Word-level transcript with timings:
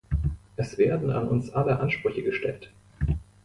Es 0.55 0.79
werden 0.79 1.11
an 1.11 1.27
uns 1.27 1.51
alle 1.51 1.79
Ansprüche 1.79 2.23
gestellt. 2.23 2.71